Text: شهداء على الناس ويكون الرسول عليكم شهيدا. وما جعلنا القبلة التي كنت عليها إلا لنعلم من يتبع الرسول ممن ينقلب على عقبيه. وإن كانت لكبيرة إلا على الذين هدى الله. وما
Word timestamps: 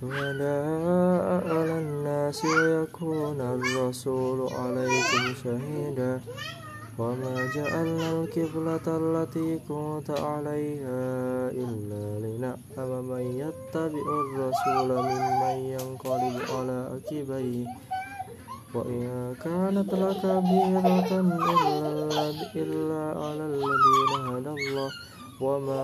شهداء 0.00 1.26
على 1.54 1.74
الناس 1.84 2.44
ويكون 2.44 3.40
الرسول 3.40 4.38
عليكم 4.52 5.24
شهيدا. 5.44 6.20
وما 6.98 7.34
جعلنا 7.54 8.08
القبلة 8.12 8.86
التي 8.86 9.58
كنت 9.68 10.08
عليها 10.10 11.02
إلا 11.62 12.04
لنعلم 12.24 13.04
من 13.10 13.24
يتبع 13.42 14.06
الرسول 14.24 14.88
ممن 15.08 15.56
ينقلب 15.74 16.36
على 16.54 16.78
عقبيه. 16.92 17.66
وإن 18.74 19.34
كانت 19.44 19.90
لكبيرة 20.02 21.10
إلا 22.62 23.02
على 23.22 23.44
الذين 23.52 24.12
هدى 24.30 24.52
الله. 24.58 24.90
وما 25.40 25.72